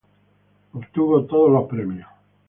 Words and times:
Obtuvo 0.73 1.25
todos 1.25 1.51
los 1.51 1.69
premios. 1.69 2.07